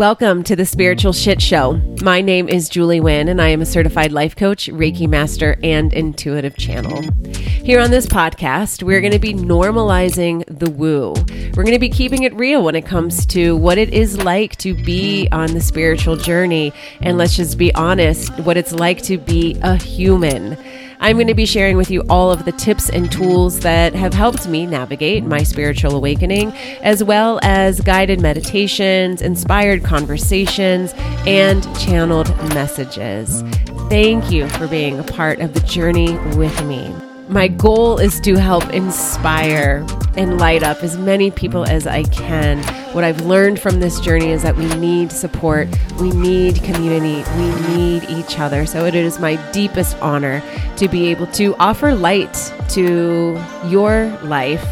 Welcome 0.00 0.44
to 0.44 0.56
the 0.56 0.64
Spiritual 0.64 1.12
Shit 1.12 1.42
Show. 1.42 1.74
My 2.00 2.22
name 2.22 2.48
is 2.48 2.70
Julie 2.70 3.00
Nguyen, 3.00 3.28
and 3.28 3.38
I 3.38 3.48
am 3.48 3.60
a 3.60 3.66
certified 3.66 4.12
life 4.12 4.34
coach, 4.34 4.66
Reiki 4.68 5.06
master, 5.06 5.58
and 5.62 5.92
intuitive 5.92 6.56
channel. 6.56 7.02
Here 7.34 7.78
on 7.78 7.90
this 7.90 8.06
podcast, 8.06 8.82
we're 8.82 9.02
going 9.02 9.12
to 9.12 9.18
be 9.18 9.34
normalizing 9.34 10.42
the 10.46 10.70
woo. 10.70 11.12
We're 11.54 11.64
going 11.64 11.74
to 11.74 11.78
be 11.78 11.90
keeping 11.90 12.22
it 12.22 12.32
real 12.32 12.62
when 12.62 12.76
it 12.76 12.86
comes 12.86 13.26
to 13.26 13.58
what 13.58 13.76
it 13.76 13.92
is 13.92 14.16
like 14.16 14.56
to 14.56 14.72
be 14.72 15.28
on 15.32 15.52
the 15.52 15.60
spiritual 15.60 16.16
journey. 16.16 16.72
And 17.02 17.18
let's 17.18 17.36
just 17.36 17.58
be 17.58 17.74
honest, 17.74 18.32
what 18.40 18.56
it's 18.56 18.72
like 18.72 19.02
to 19.02 19.18
be 19.18 19.58
a 19.62 19.76
human. 19.76 20.56
I'm 21.02 21.16
going 21.16 21.28
to 21.28 21.34
be 21.34 21.46
sharing 21.46 21.78
with 21.78 21.90
you 21.90 22.02
all 22.10 22.30
of 22.30 22.44
the 22.44 22.52
tips 22.52 22.90
and 22.90 23.10
tools 23.10 23.60
that 23.60 23.94
have 23.94 24.12
helped 24.12 24.46
me 24.46 24.66
navigate 24.66 25.24
my 25.24 25.42
spiritual 25.42 25.96
awakening, 25.96 26.52
as 26.82 27.02
well 27.02 27.40
as 27.42 27.80
guided 27.80 28.20
meditations, 28.20 29.22
inspired 29.22 29.82
conversations, 29.82 30.92
and 31.26 31.62
channeled 31.78 32.28
messages. 32.50 33.42
Thank 33.88 34.30
you 34.30 34.48
for 34.50 34.68
being 34.68 34.98
a 34.98 35.04
part 35.04 35.40
of 35.40 35.54
the 35.54 35.60
journey 35.60 36.18
with 36.36 36.64
me. 36.66 36.94
My 37.30 37.46
goal 37.46 37.98
is 37.98 38.18
to 38.22 38.34
help 38.34 38.68
inspire 38.70 39.86
and 40.16 40.38
light 40.38 40.64
up 40.64 40.82
as 40.82 40.98
many 40.98 41.30
people 41.30 41.64
as 41.64 41.86
I 41.86 42.02
can. 42.02 42.58
What 42.92 43.04
I've 43.04 43.20
learned 43.20 43.60
from 43.60 43.78
this 43.78 44.00
journey 44.00 44.32
is 44.32 44.42
that 44.42 44.56
we 44.56 44.66
need 44.74 45.12
support, 45.12 45.68
we 46.00 46.10
need 46.10 46.56
community, 46.64 47.22
we 47.38 47.76
need 47.76 48.02
each 48.10 48.40
other. 48.40 48.66
So 48.66 48.84
it 48.84 48.96
is 48.96 49.20
my 49.20 49.36
deepest 49.52 49.96
honor 49.98 50.42
to 50.76 50.88
be 50.88 51.06
able 51.06 51.28
to 51.28 51.54
offer 51.60 51.94
light 51.94 52.34
to 52.70 53.40
your 53.66 54.08
life, 54.24 54.66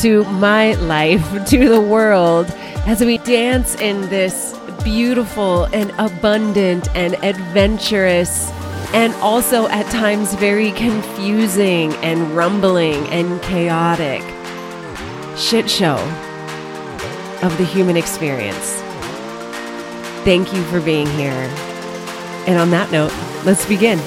to 0.00 0.24
my 0.24 0.74
life, 0.74 1.26
to 1.46 1.68
the 1.70 1.80
world 1.80 2.44
as 2.84 3.00
we 3.00 3.16
dance 3.18 3.74
in 3.76 4.02
this 4.10 4.54
beautiful 4.84 5.64
and 5.72 5.90
abundant 5.96 6.94
and 6.94 7.14
adventurous 7.24 8.50
and 8.94 9.14
also 9.16 9.68
at 9.68 9.90
times 9.90 10.34
very 10.34 10.72
confusing 10.72 11.92
and 11.96 12.36
rumbling 12.36 13.06
and 13.08 13.40
chaotic 13.42 14.22
shit 15.36 15.68
show 15.68 15.96
of 17.42 17.56
the 17.58 17.64
human 17.64 17.96
experience. 17.96 18.80
Thank 20.24 20.52
you 20.52 20.62
for 20.64 20.80
being 20.80 21.06
here. 21.08 21.32
And 22.46 22.58
on 22.58 22.70
that 22.70 22.92
note, 22.92 23.12
let's 23.44 23.66
begin. 23.66 23.98